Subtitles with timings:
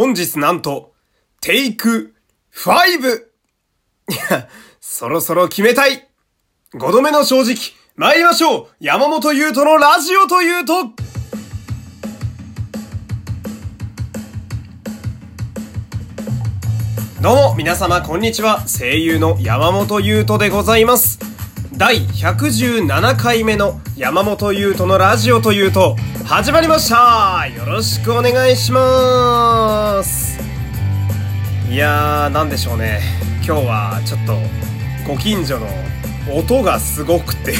[0.00, 0.94] 本日なんと、
[1.42, 2.14] テイク
[2.54, 3.18] 5!
[3.18, 4.48] いや、
[4.80, 6.08] そろそろ決めたい
[6.72, 7.56] !5 度目の正直、
[7.96, 10.84] 参りましょう山本優斗のラジオというと
[17.20, 18.64] どうも、皆様、こんにちは。
[18.66, 21.18] 声優の山本優斗でございます。
[21.76, 25.94] 第117回目の山本優斗のラジオというと、
[26.30, 30.38] 始まりましたよろしくお願いします
[31.68, 33.00] いやー、なんでしょうね。
[33.44, 34.36] 今日はちょっと、
[35.12, 35.66] ご近所の
[36.32, 37.54] 音がすごくて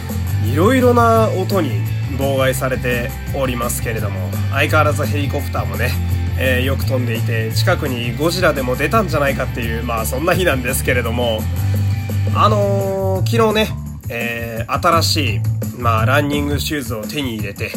[0.50, 1.82] いろいろな音に
[2.16, 5.92] 妨害されておりますけれども、相変わらずヘリコプターもね、
[6.38, 11.42] えーよく飛んでいて、近くにゴジラでも出たんじゃないかっていう、まあそんな日なんですけれども、
[12.34, 13.70] あのー昨日ね、
[14.08, 15.40] えー新しい、
[15.78, 17.72] まあ、ランニングシューズを手に入れて、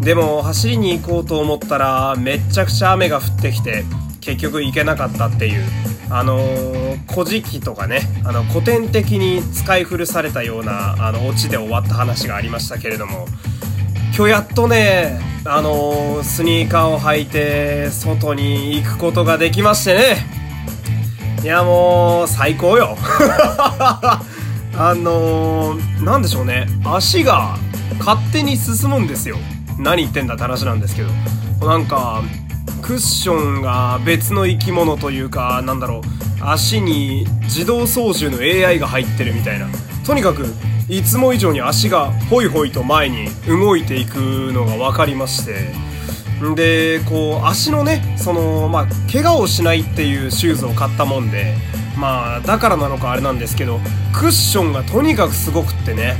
[0.00, 3.84] でも、走りに行こうと思ったら、めっちゃくちゃ雨が降ってきて、
[4.20, 5.64] 結局行けなかったっていう、
[6.10, 13.26] あのー古事記とかね、あの、古典的に使い古されたような、あの、オチで終わった話がありましたけれども、
[14.16, 20.40] 今日やっとね、あのースニーカーを履いて、外に行くことができましてね、
[21.42, 22.96] いやもう最高よ。
[24.76, 26.66] あのー、なんでしょうね。
[26.84, 27.56] 足が
[27.98, 29.36] 勝手に進むんですよ。
[29.80, 31.08] 何言ってんだって話なんですけど。
[31.66, 32.22] なんか
[32.82, 36.00] クッションが別の生き物というかなんだろう。
[36.42, 39.66] 足に自動操縦の AI が入ってるみたいな。
[40.06, 40.46] とにかく
[40.88, 44.16] いつも以上に足がホイホイと前に動いていく
[44.52, 45.72] のが分かりまして。
[46.54, 51.54] でこう足のねそのまあ怪我をしないっていうシューズを買ったもんで。
[51.98, 53.78] まあだからなのかあれなんですけど
[54.14, 56.16] クッションがとにかくすごくってね。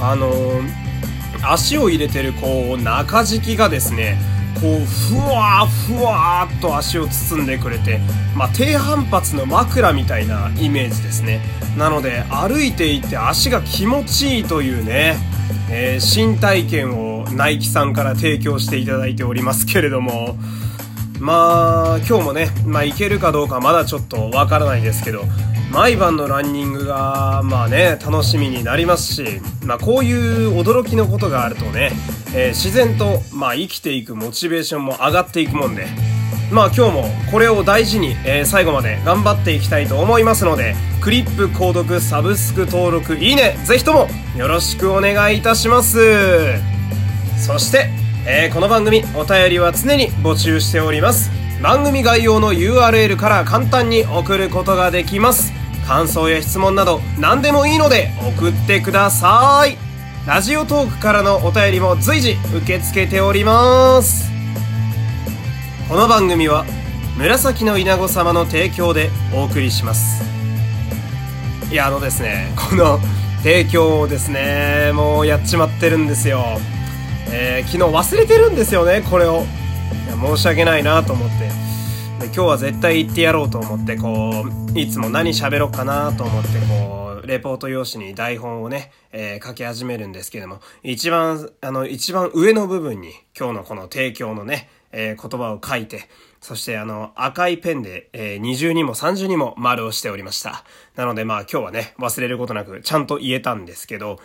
[0.00, 0.83] あのー
[1.52, 4.18] 足を入れてるこう中敷きがですね
[4.60, 8.00] こうふわーふわっと足を包んでくれて、
[8.36, 11.40] まあ、低反発の枕みたいなイメージですね。
[11.76, 15.16] なので歩いていて足が気持ちいいというね、
[15.70, 20.36] えー新体験をナイキさんから提供していただいておりますけれども
[21.18, 25.22] まあ今日もね、まあ、行けるかどうかまだちょっとわからないですけど
[25.74, 31.90] 毎晩のランニングがまあね楽しみになりますし、まあ、こういう驚きのことがあるとね、
[32.32, 35.86] えー自然とまあ生きていくモチベーションも上がっていくもんで
[36.52, 44.06] まあ今日もこれを大事に、えー最後まで頑張っていきたいと思いますのでクリップ購読サブスク登録いいねぜひとも
[44.36, 45.98] よろしくお願いいたします。
[47.36, 47.90] そして、
[48.28, 51.30] えーこの番組お便りは常に募集しております。
[51.60, 55.63] 番組概要の URL から簡単に送ることができます。
[55.86, 59.76] 感想や質問など何でもいいので送ってください。
[60.26, 64.30] ラジオトークからのお便りも随時受け付けております。
[65.88, 66.64] この番組は
[67.18, 70.24] 紫の稲子様の提供でお送りします。
[71.70, 72.98] いやあのですねこの
[73.42, 76.58] 提供をですねもうやっちまってるんですよ。
[77.30, 79.44] えー昨日忘れてるんですよねこれを。
[80.06, 81.63] いや申し訳ないなと思って。
[82.26, 96.08] 今日は絶対言ってやろうと思ってこういつも何喋ろうかなと思ってこうレポート用紙に台本をね、えー書き始めるんですけども一番あの一番上の部分に今日のこの提供のね、えー言葉を書いて
[96.40, 100.64] そしてあの赤いペンで、えー二重にも三重にも丸をしておりました。
[100.96, 104.18] なのでまあ今日はね忘れることなくちゃんと言えたんですけど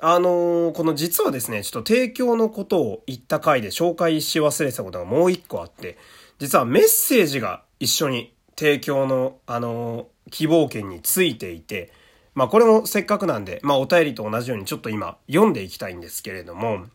[0.00, 5.96] あのーこの実はですね、ちょっと提供のことを言った回で紹介し忘れてたことがもう一個あって、
[6.38, 11.92] 実はメッセージが一緒に提供の、あの希望券についていて、
[12.34, 16.86] まあこれもせっかくなんで、まあお便りと同じようにちょっと今読んでいきたいんですけれども、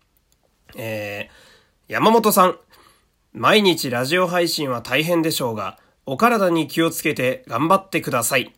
[0.76, 2.58] えー、山本さん、
[3.34, 8.54] 毎日ラジオ配信は大変でしょうが、お体に気をつけて頑張ってください。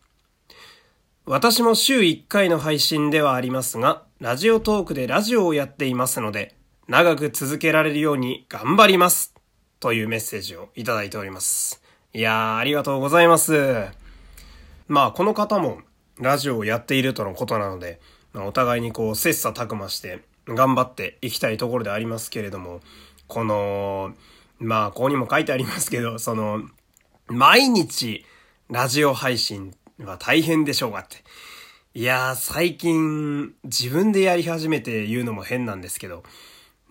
[1.26, 6.56] 私も週1回の配信ではありますが、ラジオトークでラジオをやっていますので、
[6.88, 9.39] 長く続けられるように頑張ります。
[9.80, 11.82] というメッセージをいただいております。
[12.14, 13.88] いやー、ありがとうございます。
[14.88, 15.80] まあ、この方も
[16.18, 18.00] ラジオをやっているとのことなので、
[18.34, 22.82] まあお互いにこう、切磋琢磨して頑張っていきたいところでありますけれども、
[23.28, 24.14] この、
[24.60, 26.62] まあ、ここにも書いてありますけど、その、
[27.28, 28.26] 毎日
[28.70, 31.24] ラジオ配信は大変でしょうがって。
[31.94, 36.24] いやー、最近自分でやり始めて言うのも変なんですけど、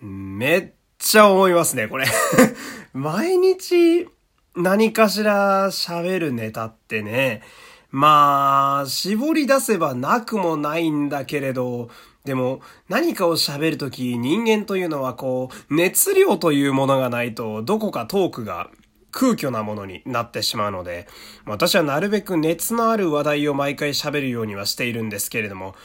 [0.01, 2.05] めっちゃ思いますね、これ。
[2.93, 4.07] 毎日
[4.55, 7.41] 何かしら喋るネタってね、
[7.89, 11.89] まあ、絞り出せばなくもないんだけれど、
[12.25, 18.69] でも何かを喋るとき人間というのはこう、熱量というものがないとどこかトークが
[19.11, 21.07] 空虚なものになってしまうので、
[21.45, 25.75] 私はなるべく熱のある話題を毎回喋るようにはしているんですけれども、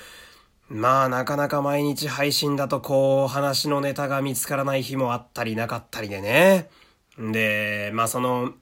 [0.68, 6.68] まあなかなか毎日配信だとこう話のネタが見つからない日もあったりなかったりでね。
[7.18, 8.52] で、まあその、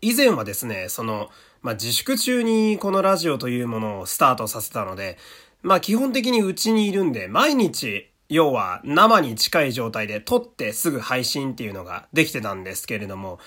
[0.00, 1.30] 以前はですね、その、
[1.62, 5.18] まあ自粛中にこのラジオというものをスタートさせたので、
[5.62, 13.40] まあ基本的にうちにいるんで、毎日、要は生に近い状態で撮ってすぐ配信っていうのができてたんですけれども、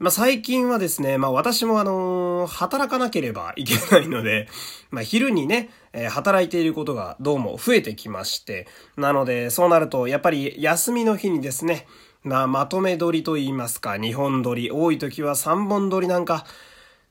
[0.00, 4.48] まあ、最近はですね、まあ、私もあの、働かなければいけないので、
[4.90, 8.66] まあ、昼にね、えー、働いていることがどうも増えてきまして、
[8.96, 11.86] なので、そうなると、やっぱり休みの日にですね、
[12.22, 16.46] まあ、まとめ撮りと言いますか、2本撮り、多い時は3本撮りなんか、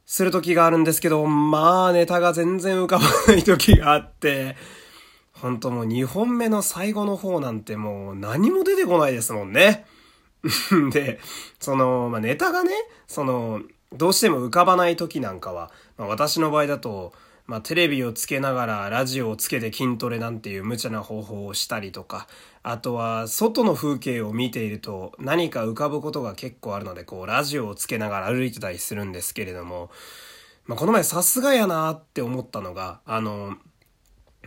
[0.07, 4.56] する時があるんですけど、まあ、ネタが全然浮かばない時があって、
[5.33, 9.85] ほんともう2本目の最後の方なんてもう何も出てこないですもんね。
[10.91, 11.19] で、
[11.59, 12.71] その、まあ、ネタがね、
[13.07, 13.62] その、
[13.94, 17.13] どうしても浮かばない時なんかは、まあ、私の場合だと、
[17.47, 22.27] まあ、テレビをつけながらラジオをつけて筋トレなんていう無茶な方法をしたりとか、
[22.62, 29.89] あとは外の風景を見ていると何か浮かぶことが結構あるので、こうラジオをつけながら歩いてたりするんですけれども、
[30.68, 33.57] まあ、この前さすがやなって思ったのが、あの、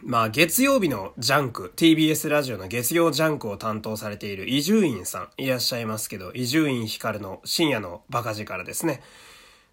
[0.04, 9.00] まあ、月曜日のジャンク、TBS ラジオの月曜ジャンクを担当されている伊集院さんいらっしゃいますけど、伊集院光の深夜のバカ力ですね。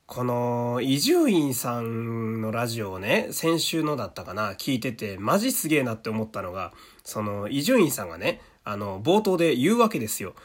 [0.05, 6.73] この、伊集院さんのラジオをね、先週のだったかな、聞いてて、マジすげえなって思ったのが、
[7.03, 10.35] その、伊集院さんがね、あの、冒頭で言うわけですよ。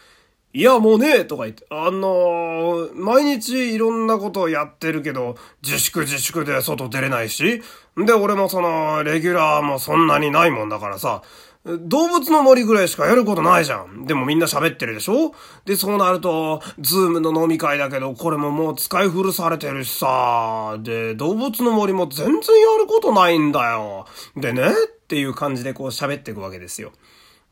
[0.57, 5.35] いや、もうね、とか言って、あのー、毎日いろんなことをやってるけど、
[5.65, 7.61] 自粛自粛で外出れないし、
[7.97, 11.23] で、俺もその、レギュラーもそんなにないもんだからさ、
[11.65, 14.07] 動物の森ぐらいしかやることないじゃん。
[14.07, 15.35] でもみんな喋ってるでしょ？
[15.65, 20.77] で、そうなると、ズームの飲み会だけど、これももう使い古されてるしさ。
[20.81, 22.39] で、動物の森も全然や
[22.79, 24.07] ることないんだよ。
[24.37, 24.73] でね、っ
[25.09, 26.93] ていう感じでこう喋っていくわけですよ。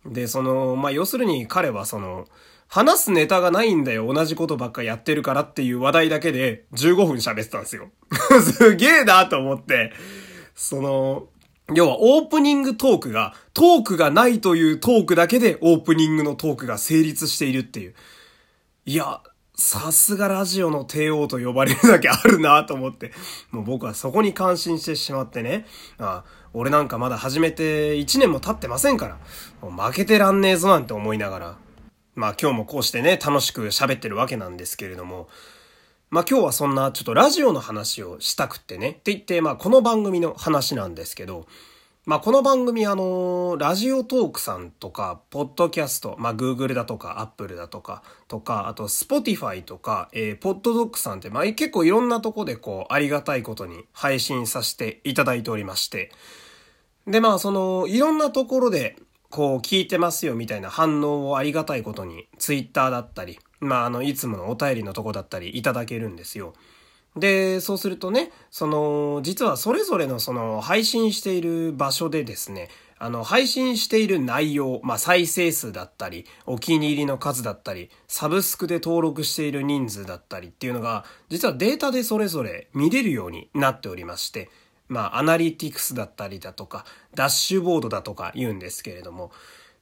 [0.06, 2.26] で、その、まあ、要するに彼はその、
[2.72, 4.10] 話すネタがないんだよ。
[4.10, 7.90] 同じことばっかやってるからっていう話題だけで15分喋ってたんですよ。
[8.40, 9.92] すげえなと思って。
[10.54, 11.26] その、
[11.74, 17.94] 要はオープニングトークが、トークがないというトークだけでオープニングのトークが成立しているっていう。
[18.86, 19.20] いや、
[19.54, 23.12] さすがラジオの帝王と呼ばれるだけあるなと思って、
[23.50, 25.66] もう僕はそこに感心してしまってね、
[25.98, 29.18] ああ俺なんかまだ始めて1年も経ってませんから、
[29.60, 31.56] もう負けてらんねえぞなんて思いながら、
[32.14, 35.28] まあ今日もこうしてね、楽しく喋ってるわけなんですけれども、
[36.10, 41.46] まあ今日はそんなちょっとラジオの話をしたくってね、って言って、まあこの番組の話なんですけど、
[42.04, 56.12] まあこの番組あの、ラジオトークさんとか、ポッドキャスト、まあ Google だとか Apple だとか、とか、あと Spotify とか、えー、ポッドドックさんって、まあ結構いろんなとこでこう、ありがたいことに配信させていただいておりまして、
[57.06, 58.96] でまあその、いろんなところで、
[59.32, 66.52] こう聞いてますよみたいな反応をありがたいことに、ツイッターだったり、まああの、いつものお便りのとこだったりいただけるんですよ。
[67.16, 72.68] で、そうするとね、その、実はそれぞれのその配信している場所でですね、
[72.98, 84.50] あの、配信している内容、まあ、再生数だったり、お気に入りの数だったり、サブスクで登録している人数だったりっていうのが、実はデータでそれぞれ見れるようになっておりまして、
[84.92, 86.84] まあ、アナリティクスだったりだとか、
[87.14, 89.32] ダッシュボードだとか言うんですけれども、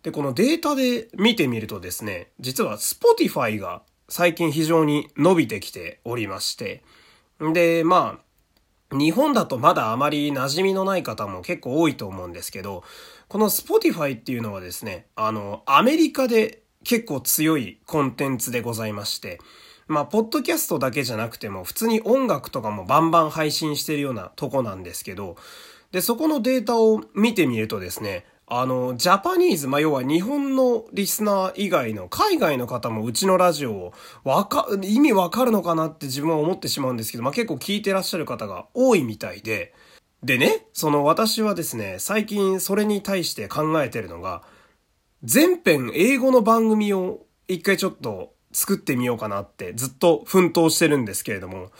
[0.03, 6.83] で、このデータで見てみるとですね、実は Spotify が最近非常に伸びてきておりまして、
[7.53, 8.21] で、ま
[8.93, 12.85] あ、日本だとまだあまり馴染みのない方も結構多いと思うんですけど、
[13.29, 19.41] この Spotify っていうのはですね、あの、アメリカで結構強いコンテンツでございまして、
[19.91, 25.37] まあ、ポッドキャストだけじゃなくても、普通に音楽とかもバンバン配信してるようなとこなんですけど、
[25.91, 33.93] で、そこのデータを見てみるとですね、あの、ジャパニーズ、まあ、要は日本のリスナー以外の海外の方もうちのラジオを
[34.23, 39.75] わか、意味わかるのかなって自分は思ってしまうんですけど、まあ、結構聞いてらっしゃる方が多いみたいで、
[40.23, 44.45] でね、その私はですね、最近それに対して考えてるのが、
[45.25, 51.71] 全編英語の番組を一回ちょっと作ってみようかなってずっと奮闘してるんですけれども、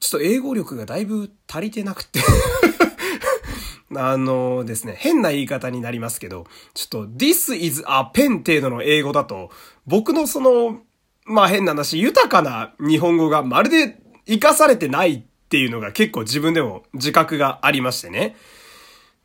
[0.00, 2.20] ちょっと英語力がだいぶ足りてなくて
[3.94, 9.50] あのですね、変な言い方になりますけど、ちょっと This is a pen 程度の英語だと、
[9.86, 10.80] 僕のその、
[11.24, 18.36] まあ変な話、豊かな日本語がまるで活かされてないっていうのが結構自分でも自覚がありましてね。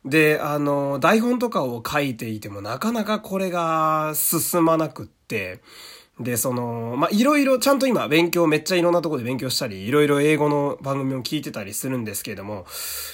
[0.04, 5.60] で、あの、台本とかを書いていてもなかなかこれが進まなくって、
[6.20, 12.66] で、その、まいろいろちゃんと今勉強めっちゃいろんなとこで勉強したり、いろいろ英語の番組を聞いてたりするんですけれども、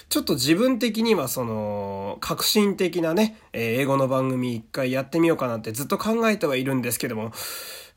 [0.09, 7.33] ちょっと自分的にはその、革新的なね、英語の番組一回やってみようかなってずっと考えてはいるんですけども、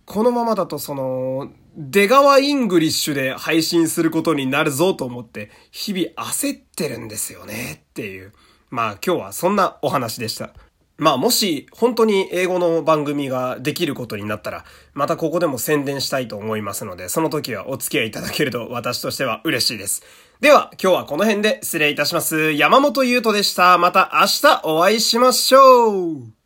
[0.06, 8.34] このままだとその、出川イングリッシュで配信することになるぞと思って、日々焦ってるんですよねっていう。
[8.70, 10.54] まあ今日はそんなお話でした。
[10.98, 20.04] まあもし本当に英語の番組ができることになったら、またここでも宣伝したいと思いますので、その時はお付き合いいただけると私としては嬉しいです。
[20.42, 22.52] では今日はこの辺で失礼いたします。
[22.54, 23.78] 山本優斗でした。
[23.78, 26.38] また明日お会いしましょう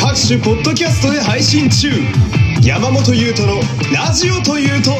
[0.00, 1.88] 各種ポッドキャストで配信中
[2.62, 3.60] 山本優斗の
[3.94, 4.90] ラジオというと